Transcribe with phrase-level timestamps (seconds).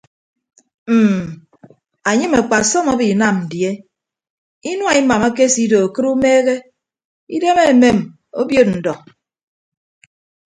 [0.95, 1.19] Mm
[2.09, 3.71] anyem akpasọm abinam die
[4.71, 6.55] inua imam akesido akịd umeehe
[7.35, 7.97] idem amem
[8.39, 8.93] obiod ndọ.